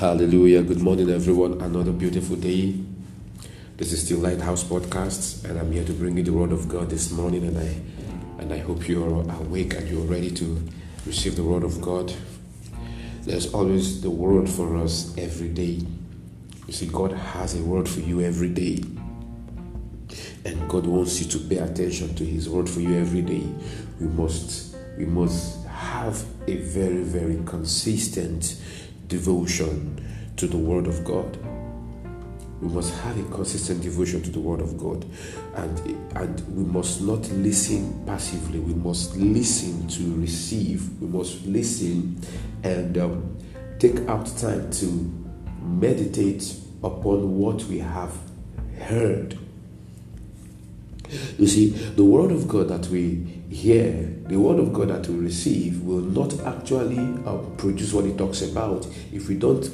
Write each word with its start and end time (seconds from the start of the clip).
Hallelujah. 0.00 0.62
Good 0.62 0.80
morning, 0.80 1.10
everyone. 1.10 1.60
Another 1.60 1.92
beautiful 1.92 2.34
day. 2.34 2.74
This 3.76 3.92
is 3.92 4.02
still 4.06 4.20
Lighthouse 4.20 4.64
Podcasts, 4.64 5.44
and 5.44 5.58
I'm 5.58 5.70
here 5.70 5.84
to 5.84 5.92
bring 5.92 6.16
you 6.16 6.22
the 6.22 6.32
Word 6.32 6.52
of 6.52 6.70
God 6.70 6.88
this 6.88 7.10
morning. 7.10 7.44
And 7.44 7.58
I 7.58 8.40
and 8.40 8.50
I 8.50 8.60
hope 8.60 8.88
you 8.88 9.04
are 9.04 9.20
awake 9.42 9.74
and 9.74 9.86
you're 9.86 10.06
ready 10.06 10.30
to 10.30 10.66
receive 11.04 11.36
the 11.36 11.44
Word 11.44 11.64
of 11.64 11.82
God. 11.82 12.14
There's 13.24 13.52
always 13.52 14.00
the 14.00 14.08
Word 14.08 14.48
for 14.48 14.78
us 14.78 15.14
every 15.18 15.50
day. 15.50 15.82
You 16.66 16.72
see, 16.72 16.86
God 16.86 17.12
has 17.12 17.60
a 17.60 17.62
word 17.62 17.86
for 17.86 18.00
you 18.00 18.22
every 18.22 18.48
day. 18.48 18.82
And 20.46 20.66
God 20.66 20.86
wants 20.86 21.20
you 21.20 21.28
to 21.28 21.46
pay 21.46 21.58
attention 21.58 22.14
to 22.14 22.24
His 22.24 22.48
word 22.48 22.70
for 22.70 22.80
you 22.80 22.96
every 22.96 23.20
day. 23.20 23.46
We 24.00 24.06
must 24.06 24.74
we 24.96 25.04
must 25.04 25.66
have 25.66 26.24
a 26.46 26.56
very, 26.56 27.02
very 27.02 27.42
consistent 27.44 28.56
devotion 29.10 30.02
to 30.36 30.46
the 30.46 30.56
Word 30.56 30.86
of 30.86 31.04
God. 31.04 31.36
We 32.62 32.68
must 32.68 32.94
have 33.00 33.18
a 33.18 33.34
consistent 33.34 33.82
devotion 33.82 34.22
to 34.22 34.30
the 34.30 34.40
Word 34.40 34.60
of 34.60 34.78
God, 34.78 35.04
and 35.54 35.78
and 36.16 36.40
we 36.56 36.64
must 36.64 37.02
not 37.02 37.28
listen 37.30 38.02
passively. 38.06 38.60
We 38.60 38.74
must 38.74 39.16
listen 39.16 39.88
to 39.88 40.20
receive. 40.20 41.00
We 41.00 41.08
must 41.08 41.44
listen 41.44 42.20
and 42.62 42.96
um, 42.96 43.36
take 43.78 43.98
out 44.08 44.26
time 44.38 44.70
to 44.72 44.86
meditate 45.62 46.54
upon 46.82 47.38
what 47.38 47.64
we 47.64 47.78
have 47.78 48.16
heard. 48.78 49.38
You 51.38 51.46
see, 51.46 51.70
the 51.70 52.04
Word 52.04 52.30
of 52.30 52.46
God 52.46 52.68
that 52.68 52.86
we 52.88 53.39
hear, 53.50 53.92
the 54.26 54.38
word 54.38 54.60
of 54.60 54.72
God 54.72 54.88
that 54.88 55.08
we 55.08 55.18
receive 55.18 55.82
will 55.82 56.00
not 56.00 56.38
actually 56.46 56.98
uh, 57.26 57.36
produce 57.58 57.92
what 57.92 58.04
it 58.04 58.16
talks 58.16 58.42
about 58.42 58.86
if 59.12 59.28
we 59.28 59.34
don't 59.34 59.68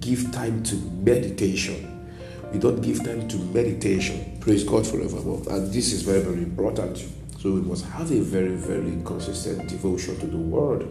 give 0.00 0.32
time 0.32 0.62
to 0.64 0.76
meditation. 0.76 1.94
We 2.52 2.58
don't 2.58 2.80
give 2.80 3.04
time 3.04 3.28
to 3.28 3.36
meditation. 3.36 4.38
Praise 4.40 4.64
God 4.64 4.86
forevermore. 4.86 5.42
And 5.50 5.72
this 5.72 5.92
is 5.92 6.02
very, 6.02 6.20
very 6.20 6.42
important. 6.42 6.96
So 7.38 7.52
we 7.52 7.60
must 7.60 7.84
have 7.86 8.10
a 8.10 8.20
very, 8.20 8.56
very 8.56 9.00
consistent 9.04 9.68
devotion 9.68 10.18
to 10.20 10.26
the 10.26 10.38
Word. 10.38 10.88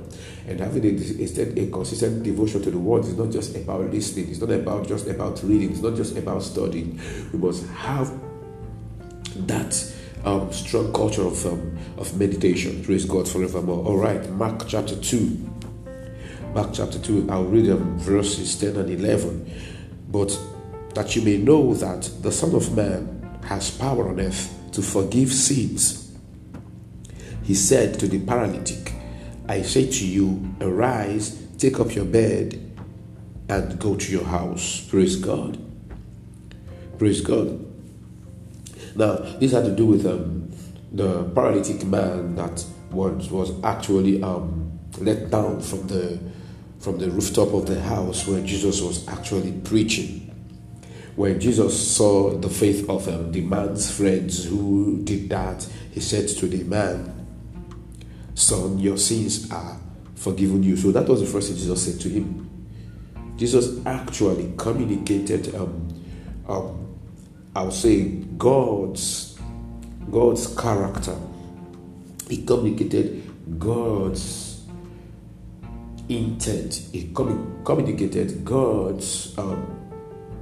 And 0.48 0.60
having 0.60 0.86
a, 0.86 1.60
a 1.60 1.72
consistent 1.72 2.24
devotion 2.24 2.62
to 2.62 2.72
the 2.72 2.78
Word 2.78 3.04
is 3.06 3.18
not 3.18 3.32
just 3.32 3.56
about 3.56 3.92
listening. 3.92 4.30
It's 4.30 4.40
not 4.40 4.52
about 4.52 4.88
just 4.88 5.08
about 5.08 5.44
reading. 5.44 5.72
It's 5.72 5.82
not 5.82 5.96
just 5.96 6.16
about 6.16 6.44
studying. 6.44 7.02
We 7.34 7.40
must 7.40 7.68
have 7.68 8.14
that 9.48 9.74
um, 10.28 10.52
strong 10.52 10.92
culture 10.92 11.26
of, 11.26 11.46
um, 11.46 11.78
of 11.98 12.18
meditation. 12.20 12.84
Praise 12.84 13.06
God 13.06 13.28
forevermore. 13.28 13.86
All 13.86 13.98
right, 13.98 14.30
Mark 14.32 14.68
chapter 14.68 14.96
2. 14.96 15.54
Mark 16.54 16.72
chapter 16.74 17.00
2, 17.00 17.28
I'll 17.30 17.46
read 17.46 17.68
them 17.68 17.98
verses 17.98 18.60
10 18.60 18.76
and 18.76 18.90
11. 18.90 19.50
But 20.10 20.38
that 20.96 21.16
you 21.16 21.22
may 21.22 21.38
know 21.38 21.74
that 21.76 22.10
the 22.22 22.32
Son 22.32 22.54
of 22.56 22.76
Man 22.76 23.40
has 23.46 23.72
power 23.72 24.10
on 24.10 24.20
earth 24.20 24.54
to 24.74 24.82
forgive 24.82 25.32
sins. 25.32 26.12
He 27.44 27.54
said 27.54 27.98
to 28.00 28.08
the 28.08 28.20
paralytic, 28.20 28.94
I 29.48 29.62
say 29.62 29.90
to 29.90 30.06
you, 30.06 30.54
arise, 30.60 31.42
take 31.58 31.80
up 31.80 31.96
your 31.96 32.06
bed, 32.06 32.62
and 33.48 33.80
go 33.80 33.96
to 33.96 34.12
your 34.12 34.26
house. 34.26 34.82
Praise 34.90 35.16
God. 35.16 35.58
Praise 36.98 37.22
God. 37.22 37.67
Now, 38.98 39.18
this 39.40 39.52
had 39.52 39.66
to 39.66 39.76
do 39.76 39.86
with 39.86 40.08
um, 40.08 40.52
the 40.92 41.24
paralytic 41.36 41.86
man 41.86 42.36
that 42.36 42.66
was, 42.90 43.30
was 43.30 43.64
actually 43.64 44.24
um, 44.24 44.80
let 44.98 45.30
down 45.30 45.62
from 45.62 45.86
the, 45.86 46.20
from 46.80 46.98
the 46.98 47.12
rooftop 47.12 47.54
of 47.54 47.68
the 47.68 47.80
house 47.80 48.28
where 48.28 48.42
Jesus 48.42 48.82
was 48.82 49.08
actually 49.08 49.52
preaching. 49.64 50.24
When 51.16 51.40
Jesus 51.40 51.96
saw 51.96 52.32
the 52.38 52.50
faith 52.50 52.90
of 52.90 53.08
um, 53.08 53.32
the 53.32 53.42
man's 53.42 53.96
friends 53.96 54.46
who 54.46 55.04
did 55.04 55.30
that, 55.30 55.68
he 55.92 56.00
said 56.00 56.28
to 56.30 56.48
the 56.48 56.64
man, 56.64 57.14
Son, 58.34 58.80
your 58.80 58.98
sins 58.98 59.52
are 59.52 59.80
forgiven 60.16 60.64
you. 60.64 60.76
So 60.76 60.92
that 60.92 61.08
was 61.08 61.22
the 61.22 61.28
first 61.28 61.50
thing 61.50 61.58
Jesus 61.58 61.86
said 61.86 62.02
to 62.02 62.10
him. 62.10 62.50
Jesus 63.36 63.86
actually 63.86 64.54
communicated 64.58 65.54
um, 65.54 65.88
um, 66.48 66.87
I 67.58 67.64
would 67.64 67.74
say 67.74 68.04
God's 68.38 69.36
God's 70.12 70.56
character. 70.56 71.18
He 72.30 72.46
communicated 72.46 73.58
God's 73.58 74.62
intent. 76.08 76.76
He 76.92 77.12
communicated 77.16 78.46
God's 78.46 79.36
um, 79.40 79.66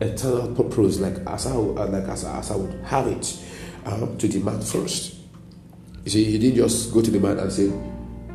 eternal 0.01 0.53
purpose, 0.55 0.99
like 0.99 1.15
as 1.25 1.47
I 1.47 1.53
like 1.53 2.03
as, 2.09 2.25
as 2.25 2.51
I 2.51 2.55
would 2.57 2.83
have 2.83 3.07
it, 3.07 3.39
um, 3.85 4.17
to 4.17 4.27
the 4.27 4.39
man 4.39 4.59
first. 4.59 5.15
You 6.03 6.11
see, 6.11 6.25
he 6.25 6.37
didn't 6.37 6.57
just 6.57 6.93
go 6.93 7.01
to 7.01 7.09
the 7.09 7.21
man 7.21 7.39
and 7.39 7.49
say, 7.49 7.71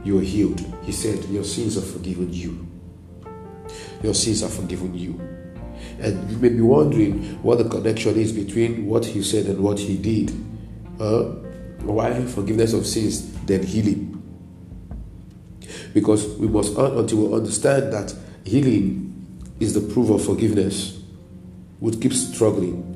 "You're 0.05 0.23
healed." 0.23 0.65
He 0.85 0.93
said, 0.93 1.23
"Your 1.27 1.45
sins 1.45 1.77
are 1.77 1.83
forgiven 1.83 2.33
you. 2.33 2.67
Your 4.03 4.15
sins 4.15 4.43
are 4.43 4.49
forgiven 4.49 4.95
you." 4.95 5.21
And 6.01 6.31
you 6.31 6.39
may 6.39 6.49
be 6.49 6.61
wondering 6.61 7.43
what 7.43 7.59
the 7.59 7.69
connection 7.69 8.19
is 8.19 8.33
between 8.33 8.87
what 8.87 9.05
he 9.05 9.23
said 9.23 9.47
and 9.47 9.61
what 9.61 9.79
he 9.79 9.97
did. 9.97 10.31
Uh, 10.99 11.35
why 11.83 12.25
forgiveness 12.27 12.73
of 12.73 12.87
sins, 12.87 13.33
then 13.45 13.63
healing? 13.63 14.17
Because 15.95 16.27
we 16.39 16.47
must, 16.47 16.77
until 16.77 17.27
we 17.27 17.35
understand 17.35 17.93
that 17.93 18.15
healing 18.45 19.07
is 19.59 19.75
the 19.75 19.81
proof 19.81 20.11
of 20.11 20.25
forgiveness, 20.25 21.03
we 21.81 21.97
keep 21.97 22.13
struggling 22.13 22.87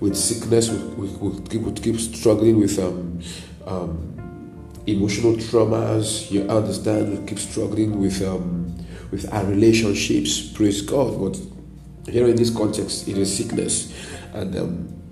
with 0.00 0.16
sickness, 0.16 0.68
we, 0.68 1.06
would 1.08 1.48
keep, 1.48 1.82
keep 1.82 2.00
struggling 2.00 2.58
with 2.58 2.76
um, 2.80 3.20
um, 3.66 4.72
emotional 4.86 5.34
traumas. 5.34 6.28
You 6.30 6.42
understand, 6.48 7.16
we 7.16 7.26
keep 7.26 7.38
struggling 7.38 8.00
with 8.00 8.20
um, 8.20 8.74
with 9.12 9.32
our 9.32 9.44
relationships. 9.44 10.40
Praise 10.40 10.82
God, 10.82 11.20
but 11.20 11.38
here 12.08 12.26
in 12.26 12.36
this 12.36 12.50
context, 12.50 13.08
it 13.08 13.16
is 13.16 13.36
sickness, 13.36 13.92
and 14.32 14.56
um, 14.56 15.02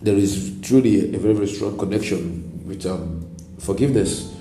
there 0.00 0.16
is 0.16 0.56
truly 0.62 1.14
a 1.14 1.18
very 1.18 1.34
very 1.34 1.46
strong 1.48 1.76
connection 1.76 2.66
with 2.66 2.86
um, 2.86 3.26
forgiveness 3.58 4.34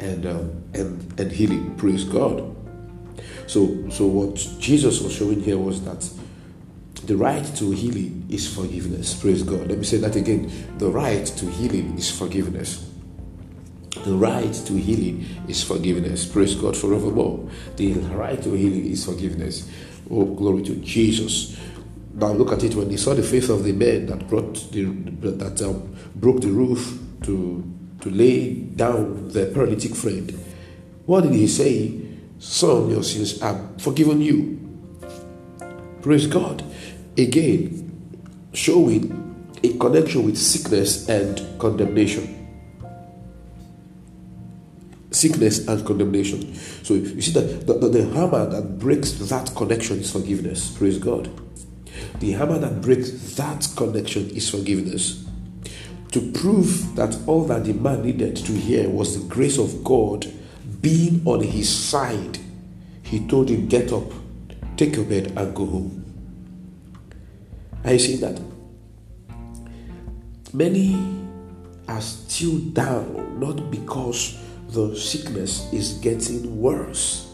and 0.00 0.26
um, 0.26 0.62
and 0.74 1.20
and 1.20 1.32
healing. 1.32 1.74
Praise 1.76 2.04
God. 2.04 2.54
So 3.46 3.88
so 3.90 4.06
what 4.06 4.34
Jesus 4.58 5.00
was 5.00 5.14
showing 5.14 5.40
here 5.40 5.58
was 5.58 5.82
that 5.84 6.08
the 7.06 7.16
right 7.16 7.44
to 7.56 7.70
healing 7.70 8.26
is 8.30 8.52
forgiveness. 8.52 9.14
Praise 9.14 9.42
God. 9.42 9.68
Let 9.68 9.78
me 9.78 9.84
say 9.84 9.98
that 9.98 10.16
again. 10.16 10.50
The 10.78 10.88
right 10.88 11.26
to 11.26 11.46
healing 11.46 11.98
is 11.98 12.10
forgiveness. 12.10 12.90
The 14.04 14.14
right 14.14 14.52
to 14.52 14.72
healing 14.74 15.24
is 15.48 15.62
forgiveness. 15.62 16.26
Praise 16.26 16.54
God 16.54 16.76
forevermore. 16.76 17.48
The 17.76 17.92
right 17.92 18.42
to 18.42 18.52
healing 18.52 18.86
is 18.86 19.04
forgiveness. 19.04 19.68
Oh, 20.10 20.24
glory 20.24 20.62
to 20.64 20.76
Jesus. 20.76 21.58
Now 22.14 22.32
look 22.32 22.52
at 22.52 22.62
it 22.62 22.74
when 22.74 22.90
he 22.90 22.96
saw 22.96 23.14
the 23.14 23.22
faith 23.22 23.48
of 23.50 23.64
the 23.64 23.72
men 23.72 24.06
that 24.06 24.28
brought 24.28 24.54
the 24.70 24.84
that 24.84 25.60
um, 25.62 25.96
broke 26.14 26.40
the 26.40 26.48
roof 26.48 26.98
to 27.22 27.64
to 28.00 28.10
lay 28.10 28.54
down 28.54 29.28
the 29.30 29.46
paralytic 29.46 29.94
friend. 29.94 30.30
What 31.06 31.22
did 31.22 31.32
he 31.32 31.48
say? 31.48 32.00
Son, 32.38 32.90
your 32.90 33.02
sins 33.02 33.40
are 33.42 33.58
forgiven 33.78 34.20
you. 34.20 34.60
Praise 36.02 36.26
God. 36.26 36.62
Again, 37.16 38.48
showing 38.52 39.46
a 39.62 39.72
connection 39.78 40.24
with 40.24 40.36
sickness 40.36 41.08
and 41.08 41.58
condemnation 41.58 42.43
sickness 45.14 45.66
and 45.66 45.84
condemnation. 45.86 46.54
So 46.54 46.94
you 46.94 47.20
see 47.20 47.32
that 47.32 47.66
the, 47.66 47.74
the, 47.74 47.88
the, 47.88 48.04
hammer 48.14 48.46
that 48.46 48.78
breaks 48.78 49.12
that 49.12 49.54
connection 49.54 50.00
is 50.00 50.10
forgiveness. 50.10 50.76
Praise 50.76 50.98
God. 50.98 51.30
The 52.20 52.32
hammer 52.32 52.58
that 52.58 52.80
breaks 52.82 53.10
that 53.36 53.68
connection 53.76 54.30
is 54.30 54.50
forgiveness. 54.50 55.24
To 56.12 56.32
prove 56.32 56.94
that 56.96 57.18
all 57.26 57.44
that 57.46 57.64
the 57.64 57.72
man 57.72 58.02
needed 58.02 58.36
to 58.36 58.52
hear 58.52 58.88
was 58.88 59.20
the 59.20 59.28
grace 59.28 59.58
of 59.58 59.82
God 59.82 60.32
being 60.80 61.22
on 61.24 61.40
his 61.40 61.74
side, 61.74 62.38
he 63.02 63.26
told 63.26 63.48
him, 63.48 63.66
Get 63.68 63.90
up, 63.90 64.12
take 64.76 64.96
your 64.96 65.06
bed, 65.06 65.32
and 65.34 65.54
go 65.54 65.64
home. 65.64 66.04
Are 67.84 67.92
you 67.94 67.98
seeing 67.98 68.20
that? 68.20 68.40
Many 70.52 70.94
are 71.88 72.00
still 72.02 72.58
down, 72.58 73.40
not 73.40 73.70
because 73.70 74.38
the 74.74 74.96
sickness 74.96 75.72
is 75.72 75.94
getting 75.94 76.60
worse. 76.60 77.32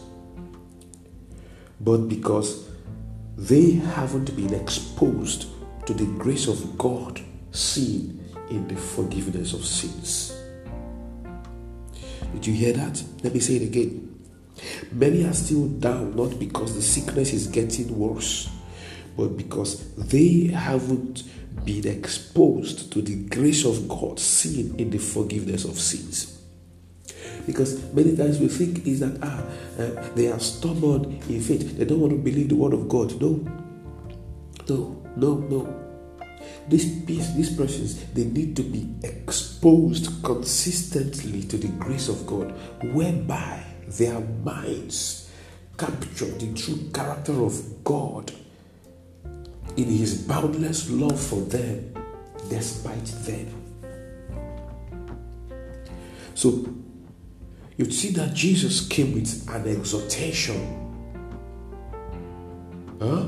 But 1.79 2.07
because 2.07 2.69
they 3.35 3.71
haven't 3.71 4.35
been 4.35 4.53
exposed 4.53 5.47
to 5.87 5.93
the 5.95 6.05
grace 6.19 6.47
of 6.47 6.77
God 6.77 7.19
seen 7.51 8.23
in 8.51 8.67
the 8.67 8.75
forgiveness 8.75 9.53
of 9.53 9.65
sins. 9.65 10.37
Did 12.33 12.45
you 12.45 12.53
hear 12.53 12.73
that? 12.73 13.03
Let 13.23 13.33
me 13.33 13.39
say 13.39 13.55
it 13.55 13.63
again. 13.63 14.07
Many 14.91 15.25
are 15.25 15.33
still 15.33 15.67
down 15.67 16.15
not 16.15 16.37
because 16.37 16.75
the 16.75 16.81
sickness 16.83 17.33
is 17.33 17.47
getting 17.47 17.97
worse, 17.97 18.49
but 19.17 19.35
because 19.35 19.95
they 19.95 20.47
haven't 20.53 21.23
been 21.65 21.87
exposed 21.87 22.93
to 22.93 23.01
the 23.01 23.15
grace 23.15 23.65
of 23.65 23.87
God 23.89 24.19
seen 24.19 24.75
in 24.77 24.91
the 24.91 24.99
forgiveness 24.99 25.65
of 25.65 25.79
sins. 25.79 26.30
Because 27.45 27.93
many 27.93 28.15
times 28.15 28.39
we 28.39 28.47
think 28.47 28.85
is 28.87 28.99
that 28.99 29.17
ah 29.21 29.43
uh, 29.79 29.91
they 30.15 30.31
are 30.31 30.39
stubborn 30.39 31.21
in 31.29 31.41
faith, 31.41 31.77
they 31.77 31.85
don't 31.85 31.99
want 31.99 32.13
to 32.13 32.19
believe 32.19 32.49
the 32.49 32.55
word 32.55 32.73
of 32.73 32.87
God. 32.87 33.19
No, 33.21 33.39
no, 34.69 35.03
no, 35.15 35.35
no. 35.49 35.81
These, 36.69 37.05
these 37.05 37.55
persons 37.55 38.05
they 38.13 38.25
need 38.25 38.55
to 38.55 38.63
be 38.63 38.87
exposed 39.03 40.23
consistently 40.23 41.43
to 41.43 41.57
the 41.57 41.67
grace 41.79 42.07
of 42.07 42.25
God, 42.25 42.53
whereby 42.93 43.65
their 43.87 44.19
minds 44.19 45.29
capture 45.77 46.25
the 46.25 46.53
true 46.53 46.89
character 46.93 47.33
of 47.43 47.83
God 47.83 48.31
in 49.75 49.85
His 49.85 50.21
boundless 50.21 50.89
love 50.91 51.19
for 51.19 51.41
them, 51.41 51.93
despite 52.49 53.05
them. 53.25 53.47
So 56.35 56.65
you'd 57.81 57.93
see 57.93 58.11
that 58.11 58.31
Jesus 58.35 58.87
came 58.87 59.13
with 59.13 59.49
an 59.49 59.67
exhortation 59.67 61.01
huh, 62.99 63.25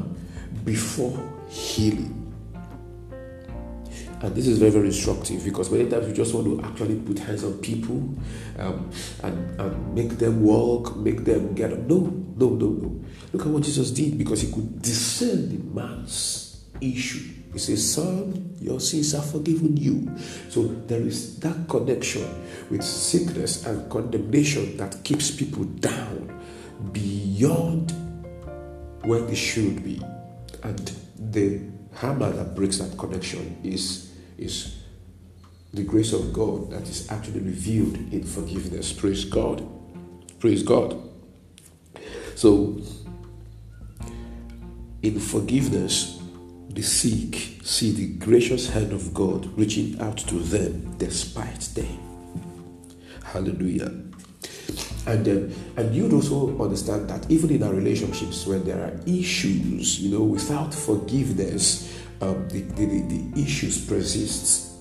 before 0.64 1.18
healing. 1.50 2.20
And 4.22 4.34
this 4.36 4.48
is 4.48 4.60
very, 4.60 4.72
very 4.72 4.86
instructive 4.86 5.44
because 5.44 5.72
many 5.72 5.90
times 5.90 6.06
we 6.06 6.14
just 6.14 6.34
want 6.36 6.46
to 6.46 6.66
actually 6.66 6.98
put 7.00 7.20
hands 7.20 7.44
on 7.44 7.58
people 7.58 8.16
um, 8.60 8.90
and, 9.24 9.60
and 9.60 9.96
make 9.96 10.18
them 10.20 10.44
walk, 10.44 10.96
make 10.96 11.26
them 11.26 11.56
get 11.56 11.74
up. 11.74 11.80
No, 11.80 11.98
no, 12.38 12.50
no, 12.50 12.70
no. 12.70 13.04
Look 13.34 13.42
at 13.42 13.52
what 13.52 13.64
Jesus 13.64 13.90
did 13.90 14.18
because 14.18 14.42
he 14.42 14.52
could 14.52 14.82
discern 14.82 15.50
the 15.50 15.82
man's 15.82 16.64
issue. 16.80 17.43
He 17.54 17.60
says, 17.60 17.94
Son, 17.94 18.56
your 18.60 18.80
sins 18.80 19.14
are 19.14 19.22
forgiven 19.22 19.78
you. 19.78 20.12
So 20.50 20.64
there 20.64 21.02
is 21.02 21.40
that 21.40 21.70
connection 21.70 22.28
with 22.70 22.84
sickness 22.84 23.66
and 23.66 23.90
condemnation 23.92 24.76
that 24.78 25.04
keeps 25.04 25.30
people 25.32 25.64
down 25.66 26.42
beyond 26.92 27.92
where 29.04 29.22
they 29.22 29.36
should 29.36 29.84
be. 29.84 30.02
And 30.64 30.92
the 31.18 31.62
hammer 31.96 32.32
that 32.32 32.56
breaks 32.56 32.80
that 32.80 32.98
connection 32.98 33.60
is 33.64 34.12
is 34.38 34.78
the 35.74 35.84
grace 35.84 36.14
of 36.14 36.34
God 36.34 36.72
that 36.72 36.84
is 36.84 37.10
actually 37.12 37.40
revealed 37.40 37.96
in 38.14 38.24
forgiveness. 38.24 38.94
Praise 38.94 39.26
God. 39.26 39.68
Praise 40.40 40.62
God. 40.64 40.98
So, 42.36 42.82
in 45.02 45.20
forgiveness, 45.20 46.13
the 46.74 46.82
sick 46.82 47.60
see 47.64 47.92
the 47.92 48.08
gracious 48.26 48.70
hand 48.70 48.92
of 48.92 49.14
God 49.14 49.46
reaching 49.58 50.00
out 50.02 50.18
to 50.18 50.36
them 50.36 50.98
despite 50.98 51.62
them. 51.76 52.00
Hallelujah. 53.24 53.92
And 55.06 55.28
uh, 55.28 55.54
and 55.78 55.96
you'd 55.96 56.14
also 56.14 56.58
understand 56.62 57.10
that 57.10 57.30
even 57.30 57.50
in 57.52 57.64
our 57.64 57.74
relationships, 57.74 58.46
when 58.48 58.64
there 58.64 58.82
are 58.82 59.00
issues, 59.06 60.00
you 60.00 60.18
know, 60.18 60.24
without 60.24 60.74
forgiveness, 60.74 61.94
um, 62.22 62.48
the, 62.50 62.62
the, 62.62 62.86
the 62.86 63.42
issues 63.42 63.86
persist. 63.86 64.72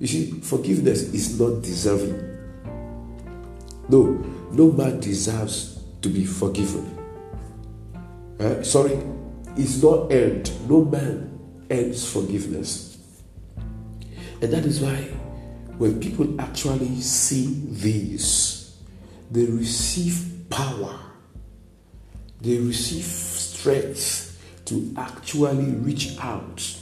You 0.00 0.06
see, 0.06 0.30
forgiveness 0.40 1.14
is 1.14 1.38
not 1.38 1.62
deserving. 1.62 2.34
No, 3.88 4.12
no 4.50 4.72
man 4.72 4.98
deserves 4.98 5.82
to 6.02 6.08
be 6.08 6.24
forgiven. 6.24 6.90
Uh, 8.40 8.62
sorry, 8.62 8.98
it's 9.56 9.82
not 9.82 10.12
earned. 10.12 10.50
No 10.68 10.84
man 10.84 11.66
earns 11.70 12.10
forgiveness. 12.10 12.98
And 13.56 14.52
that 14.52 14.64
is 14.64 14.80
why 14.80 14.96
when 15.78 16.00
people 16.00 16.40
actually 16.40 17.00
see 17.00 17.46
this, 17.68 18.76
they 19.30 19.46
receive 19.46 20.46
power, 20.50 20.98
they 22.40 22.58
receive 22.58 23.04
strength 23.04 24.30
to 24.66 24.94
actually 24.96 25.72
reach 25.72 26.18
out 26.20 26.78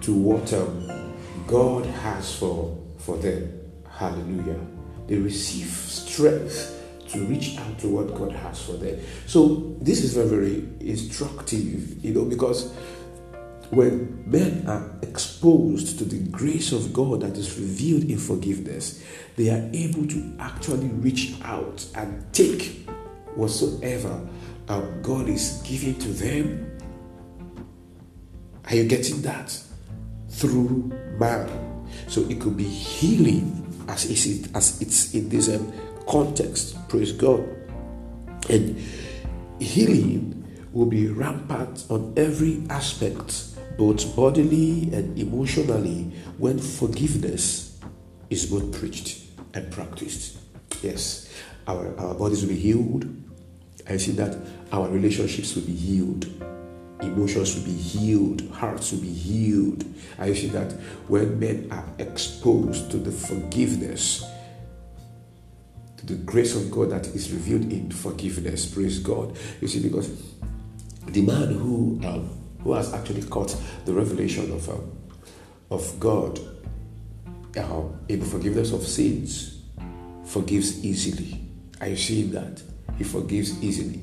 to 0.00 0.12
what 0.12 0.52
um, 0.52 1.14
God 1.46 1.86
has 1.86 2.34
for, 2.36 2.78
for 2.98 3.16
them. 3.16 3.52
Hallelujah. 3.90 4.60
They 5.06 5.16
receive 5.16 5.68
strength 5.68 6.83
to 7.14 7.20
reach 7.20 7.56
out 7.58 7.78
to 7.80 7.88
what 7.88 8.14
God 8.14 8.32
has 8.32 8.62
for 8.62 8.72
them. 8.72 9.00
So 9.26 9.76
this 9.80 10.02
is 10.02 10.14
very, 10.14 10.28
very 10.28 10.68
instructive, 10.80 12.04
you 12.04 12.12
know, 12.12 12.24
because 12.24 12.72
when 13.70 14.22
men 14.26 14.64
are 14.68 14.90
exposed 15.02 15.98
to 15.98 16.04
the 16.04 16.18
grace 16.28 16.72
of 16.72 16.92
God 16.92 17.22
that 17.22 17.36
is 17.36 17.58
revealed 17.58 18.04
in 18.04 18.18
forgiveness, 18.18 19.02
they 19.36 19.48
are 19.48 19.68
able 19.72 20.06
to 20.06 20.36
actually 20.38 20.88
reach 20.88 21.34
out 21.42 21.84
and 21.94 22.32
take 22.32 22.88
whatsoever 23.34 24.20
um, 24.68 25.02
God 25.02 25.28
is 25.28 25.62
giving 25.66 25.98
to 25.98 26.08
them 26.08 26.74
are 28.66 28.76
you 28.76 28.84
getting 28.84 29.20
that? 29.22 29.56
Through 30.28 30.90
man. 31.18 31.86
So 32.08 32.22
it 32.22 32.40
could 32.40 32.56
be 32.56 32.64
healing 32.64 33.60
as 33.88 34.10
it's, 34.10 34.52
as 34.54 34.80
it's 34.80 35.14
in 35.14 35.28
this 35.28 35.54
um, 35.54 35.72
context. 36.08 36.76
Praise 36.88 37.12
God. 37.12 37.40
And 38.48 38.78
healing 39.60 40.44
will 40.72 40.86
be 40.86 41.08
rampant 41.08 41.86
on 41.88 42.14
every 42.16 42.62
aspect, 42.70 43.44
both 43.78 44.14
bodily 44.14 44.92
and 44.92 45.18
emotionally, 45.18 46.12
when 46.38 46.58
forgiveness 46.58 47.78
is 48.30 48.46
both 48.46 48.78
preached 48.78 49.24
and 49.54 49.70
practiced. 49.72 50.38
Yes, 50.82 51.32
our, 51.66 51.96
our 51.98 52.14
bodies 52.14 52.42
will 52.42 52.50
be 52.50 52.58
healed. 52.58 53.06
I 53.88 53.96
see 53.96 54.12
that 54.12 54.36
our 54.72 54.88
relationships 54.88 55.54
will 55.54 55.62
be 55.62 55.74
healed 55.74 56.26
emotions 57.04 57.56
will 57.56 57.64
be 57.64 57.72
healed, 57.72 58.48
hearts 58.50 58.92
will 58.92 59.00
be 59.00 59.12
healed. 59.12 59.84
I 60.18 60.32
see 60.32 60.48
that 60.48 60.72
when 61.08 61.38
men 61.38 61.68
are 61.70 61.84
exposed 61.98 62.90
to 62.90 62.98
the 62.98 63.10
forgiveness, 63.12 64.24
the 66.06 66.14
grace 66.14 66.54
of 66.54 66.70
God 66.70 66.90
that 66.90 67.06
is 67.08 67.32
revealed 67.32 67.70
in 67.72 67.90
forgiveness, 67.90 68.66
praise 68.66 68.98
God. 68.98 69.36
You 69.60 69.68
see, 69.68 69.80
because 69.80 70.10
the 71.06 71.22
man 71.22 71.54
who 71.54 72.00
um, 72.04 72.30
who 72.62 72.72
has 72.72 72.92
actually 72.94 73.22
caught 73.22 73.54
the 73.84 73.92
revelation 73.92 74.52
of 74.52 74.68
um, 74.68 74.92
of 75.70 76.00
God 76.00 76.38
uh, 77.56 77.82
in 78.08 78.20
the 78.20 78.26
forgiveness 78.26 78.72
of 78.72 78.82
sins 78.82 79.62
forgives 80.24 80.84
easily. 80.84 81.40
Are 81.80 81.88
you 81.88 81.96
seeing 81.96 82.32
that? 82.32 82.62
He 82.96 83.04
forgives 83.04 83.62
easily. 83.62 84.00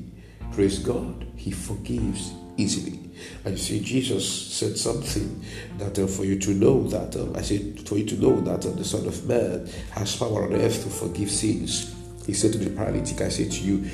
Praise 0.51 0.79
God. 0.79 1.25
He 1.36 1.51
forgives 1.51 2.34
easily. 2.62 3.00
And 3.44 3.58
you 3.58 3.58
see, 3.58 3.80
Jesus 3.80 4.53
said 4.53 4.77
something 4.77 5.44
that 5.77 5.98
uh, 5.98 6.08
for 6.08 6.25
you 6.25 6.39
to 6.39 6.51
know 6.51 6.84
that, 6.88 7.15
uh, 7.15 7.38
I 7.38 7.41
said, 7.41 7.88
for 7.88 7.98
you 7.98 8.06
to 8.06 8.15
know 8.22 8.39
that 8.41 8.65
uh, 8.65 8.72
the 8.72 8.84
Son 8.84 9.06
of 9.08 9.27
Man 9.27 9.68
has 9.91 10.15
power 10.15 10.46
on 10.46 10.53
earth 10.53 10.84
to 10.84 10.89
forgive 10.89 11.30
sins. 11.30 11.96
He 12.25 12.34
said 12.34 12.53
to 12.53 12.60
the 12.60 12.70
paralytic, 12.70 13.20
I 13.22 13.30
say 13.30 13.50
to 13.50 13.63
you, 13.63 13.89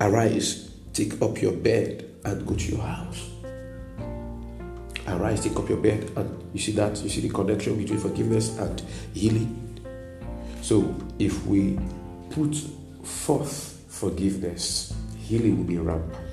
arise, 0.00 0.70
take 0.92 1.20
up 1.22 1.40
your 1.40 1.52
bed, 1.52 2.04
and 2.24 2.46
go 2.46 2.54
to 2.54 2.64
your 2.64 2.82
house. 2.82 3.30
Arise, 5.06 5.42
take 5.42 5.56
up 5.56 5.68
your 5.68 5.78
bed, 5.78 6.10
and 6.16 6.50
you 6.52 6.60
see 6.60 6.72
that, 6.72 7.00
you 7.02 7.08
see 7.08 7.22
the 7.22 7.30
connection 7.30 7.78
between 7.78 7.98
forgiveness 7.98 8.58
and 8.58 8.82
healing. 9.14 9.64
So, 10.60 10.94
if 11.18 11.46
we 11.46 11.78
put 12.30 12.54
forth 13.02 13.82
forgiveness, 13.88 14.94
healing 15.16 15.56
will 15.56 15.64
be 15.64 15.78
rampant. 15.78 16.27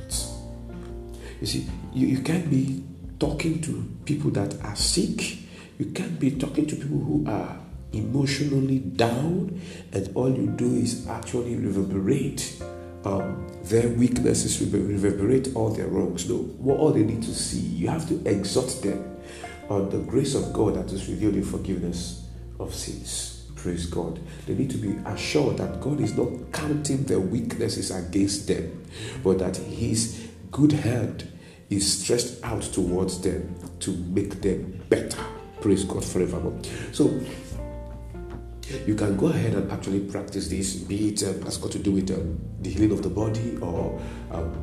You 1.42 1.48
see, 1.48 1.68
you, 1.94 2.08
you 2.08 2.20
can't 2.22 2.50
be 2.50 2.84
talking 3.20 3.62
to 3.62 3.88
people 4.06 4.32
that 4.32 4.62
are 4.64 4.76
sick. 4.76 5.40
You 5.78 5.88
can't 5.88 6.20
be 6.20 6.32
talking 6.32 6.66
to 6.68 6.76
people 6.76 7.00
who 7.00 7.26
are 7.28 7.58
emotionally 7.92 8.80
down, 8.80 9.62
and 9.92 10.12
all 10.16 10.30
you 10.30 10.48
do 10.48 10.74
is 10.76 11.08
actually 11.08 11.56
reverberate 11.56 12.62
um, 13.06 13.48
their 13.64 13.88
weaknesses, 13.90 14.62
reverberate 14.62 15.56
all 15.56 15.70
their 15.70 15.88
wrongs. 15.88 16.30
No, 16.30 16.38
what 16.38 16.80
all 16.80 16.92
they 16.92 17.04
need 17.04 17.24
to 17.24 17.34
see, 17.34 17.60
you 17.60 17.88
have 17.88 18.08
to 18.10 18.22
exhort 18.28 18.82
them 18.82 19.18
on 19.70 19.90
the 19.90 20.00
grace 20.00 20.36
of 20.36 20.54
God 20.54 20.76
that 20.76 20.92
is 20.92 21.08
revealed 21.08 21.36
in 21.36 21.44
forgiveness 21.44 22.28
of 22.60 22.74
sins. 22.74 23.48
Praise 23.56 23.88
God. 23.88 24.20
They 24.46 24.54
need 24.54 24.70
to 24.72 24.78
be 24.78 24.96
assured 25.06 25.58
that 25.58 25.82
God 25.82 26.00
is 26.00 26.16
not 26.16 26.30
counting 26.52 27.04
their 27.06 27.20
weaknesses 27.20 27.90
against 27.90 28.48
them, 28.48 28.86
but 29.24 29.40
that 29.40 29.58
His 29.58 30.25
good 30.56 30.72
hand 30.72 31.30
is 31.70 32.02
stretched 32.02 32.42
out 32.42 32.62
towards 32.62 33.20
them 33.20 33.54
to 33.78 33.92
make 33.92 34.42
them 34.42 34.82
better. 34.88 35.22
Praise 35.60 35.84
God 35.84 36.06
forevermore. 36.06 36.58
So, 36.94 37.20
you 38.88 38.96
can 38.96 39.18
go 39.18 39.28
ahead 39.28 39.54
and 39.54 39.70
actually 39.70 40.00
practice 40.00 40.48
this, 40.48 40.76
be 40.76 41.10
it 41.10 41.24
um, 41.24 41.42
has 41.42 41.58
got 41.58 41.74
to 41.74 41.80
do 41.80 41.92
with 41.92 42.10
um, 42.10 42.40
the 42.62 42.70
healing 42.70 42.94
of 42.94 43.04
the 43.04 43.10
body 43.10 43.58
or 43.58 44.02
um, 44.32 44.56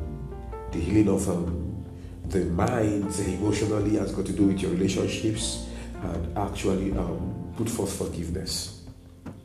the 0.70 0.78
healing 0.78 1.08
of 1.08 1.28
um, 1.28 1.84
the 2.28 2.46
mind, 2.46 3.14
emotionally, 3.18 3.98
has 3.98 4.12
got 4.12 4.24
to 4.24 4.32
do 4.32 4.46
with 4.46 4.62
your 4.62 4.70
relationships, 4.70 5.66
and 6.04 6.38
actually 6.38 6.92
um, 6.92 7.52
put 7.54 7.68
forth 7.68 7.94
forgiveness. 7.98 8.82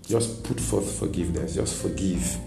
Just 0.08 0.46
put 0.46 0.62
forth 0.62 0.98
forgiveness, 0.98 1.56
just 1.56 1.82
forgive. 1.82 2.38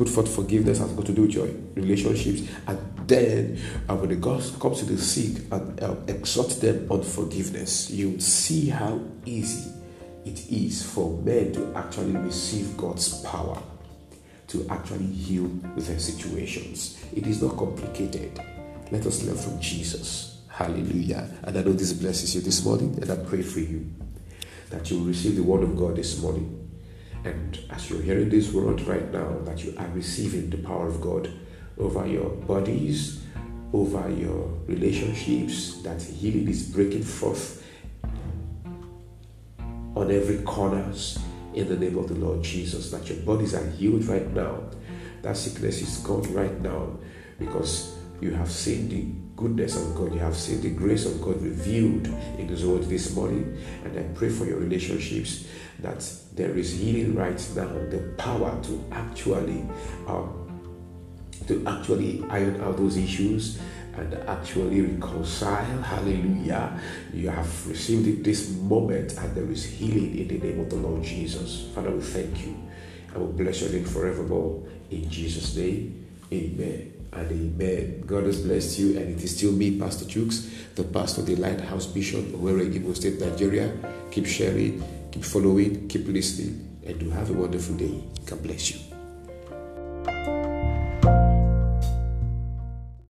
Put 0.00 0.08
forth 0.08 0.34
forgiveness 0.34 0.78
has 0.78 0.90
got 0.92 1.04
to 1.04 1.12
do 1.12 1.20
with 1.20 1.32
your 1.32 1.46
relationships, 1.74 2.48
and 2.66 2.78
then 3.06 3.60
uh, 3.86 3.94
when 3.96 4.08
the 4.08 4.16
God 4.16 4.42
comes 4.58 4.78
to 4.78 4.86
the 4.86 4.96
sick 4.96 5.42
and 5.52 5.78
uh, 5.82 5.94
exhort 6.08 6.58
them 6.58 6.90
on 6.90 7.02
forgiveness, 7.02 7.90
you 7.90 8.18
see 8.18 8.70
how 8.70 8.98
easy 9.26 9.70
it 10.24 10.50
is 10.50 10.82
for 10.82 11.18
men 11.18 11.52
to 11.52 11.74
actually 11.76 12.12
receive 12.12 12.78
God's 12.78 13.20
power 13.24 13.62
to 14.46 14.66
actually 14.70 15.04
heal 15.04 15.48
their 15.76 15.98
situations. 15.98 16.98
It 17.14 17.26
is 17.26 17.42
not 17.42 17.58
complicated. 17.58 18.40
Let 18.90 19.04
us 19.04 19.22
learn 19.24 19.36
from 19.36 19.60
Jesus. 19.60 20.40
Hallelujah. 20.48 21.28
And 21.42 21.58
I 21.58 21.62
know 21.62 21.74
this 21.74 21.92
blesses 21.92 22.34
you 22.34 22.40
this 22.40 22.64
morning, 22.64 22.98
and 23.02 23.10
I 23.10 23.16
pray 23.16 23.42
for 23.42 23.60
you 23.60 23.92
that 24.70 24.90
you 24.90 25.00
will 25.00 25.08
receive 25.08 25.36
the 25.36 25.42
word 25.42 25.62
of 25.62 25.76
God 25.76 25.96
this 25.96 26.18
morning. 26.22 26.59
And 27.24 27.58
as 27.70 27.90
you're 27.90 28.02
hearing 28.02 28.30
this 28.30 28.52
word 28.52 28.80
right 28.82 29.10
now, 29.12 29.38
that 29.44 29.62
you 29.62 29.74
are 29.76 29.88
receiving 29.88 30.50
the 30.50 30.58
power 30.58 30.88
of 30.88 31.00
God 31.00 31.30
over 31.78 32.06
your 32.06 32.30
bodies, 32.30 33.22
over 33.72 34.08
your 34.10 34.48
relationships, 34.66 35.82
that 35.82 36.00
healing 36.02 36.48
is 36.48 36.68
breaking 36.68 37.02
forth 37.02 37.64
on 39.94 40.10
every 40.10 40.38
corners 40.42 41.18
in 41.54 41.68
the 41.68 41.76
name 41.76 41.98
of 41.98 42.08
the 42.08 42.14
Lord 42.14 42.42
Jesus. 42.42 42.90
That 42.90 43.08
your 43.08 43.18
bodies 43.18 43.54
are 43.54 43.68
healed 43.70 44.04
right 44.06 44.28
now. 44.32 44.70
That 45.22 45.36
sickness 45.36 45.82
is 45.82 45.98
gone 45.98 46.32
right 46.32 46.58
now 46.60 46.98
because 47.38 47.99
you 48.20 48.32
have 48.32 48.50
seen 48.50 48.88
the 48.88 49.04
goodness 49.36 49.76
of 49.76 49.94
God, 49.94 50.12
you 50.12 50.20
have 50.20 50.36
seen 50.36 50.60
the 50.60 50.70
grace 50.70 51.06
of 51.06 51.20
God 51.22 51.40
revealed 51.40 52.06
in 52.38 52.48
His 52.48 52.64
word 52.64 52.82
this 52.84 53.14
morning. 53.14 53.56
And 53.84 53.98
I 53.98 54.02
pray 54.14 54.28
for 54.28 54.44
your 54.44 54.58
relationships 54.58 55.46
that 55.80 56.06
there 56.34 56.56
is 56.56 56.78
healing 56.78 57.14
right 57.14 57.40
now, 57.56 57.68
the 57.88 58.14
power 58.18 58.60
to 58.64 58.84
actually 58.92 59.64
um, 60.06 60.36
to 61.46 61.66
actually 61.66 62.22
iron 62.28 62.60
out 62.60 62.76
those 62.76 62.96
issues 62.96 63.58
and 63.96 64.14
actually 64.28 64.82
reconcile. 64.82 65.82
Hallelujah. 65.82 66.78
You 67.14 67.30
have 67.30 67.66
received 67.66 68.06
it 68.06 68.24
this 68.24 68.50
moment, 68.50 69.16
and 69.16 69.34
there 69.34 69.50
is 69.50 69.64
healing 69.64 70.18
in 70.18 70.28
the 70.28 70.38
name 70.38 70.60
of 70.60 70.70
the 70.70 70.76
Lord 70.76 71.02
Jesus. 71.02 71.68
Father, 71.74 71.90
we 71.90 72.02
thank 72.02 72.46
you. 72.46 72.56
I 73.14 73.18
will 73.18 73.32
bless 73.32 73.62
your 73.62 73.70
name 73.70 73.84
forevermore. 73.84 74.62
In 74.90 75.08
Jesus' 75.08 75.56
name, 75.56 76.06
amen 76.30 76.99
and 77.12 77.30
amen. 77.30 78.04
God 78.06 78.24
has 78.24 78.40
blessed 78.40 78.78
you, 78.78 78.98
and 78.98 79.16
it 79.16 79.22
is 79.22 79.36
still 79.36 79.52
me, 79.52 79.78
Pastor 79.78 80.04
Chooks, 80.04 80.48
the 80.74 80.84
pastor 80.84 81.22
of 81.22 81.26
the 81.26 81.36
Lighthouse 81.36 81.94
Mission, 81.94 82.32
Owerri, 82.32 82.74
Imo 82.74 82.92
State, 82.94 83.20
Nigeria. 83.20 83.72
Keep 84.10 84.26
sharing, 84.26 84.82
keep 85.10 85.24
following, 85.24 85.88
keep 85.88 86.06
listening, 86.06 86.78
and 86.86 86.98
do 86.98 87.10
have 87.10 87.30
a 87.30 87.32
wonderful 87.32 87.76
day. 87.76 88.02
God 88.26 88.42
bless 88.42 88.70
you. 88.70 88.89